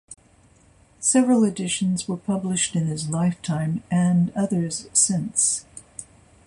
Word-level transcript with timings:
Several 0.99 1.43
editions 1.43 2.07
were 2.07 2.17
published 2.17 2.75
in 2.75 2.87
his 2.87 3.09
lifetime, 3.11 3.83
and 3.91 4.33
others 4.35 4.87
since. 4.93 5.63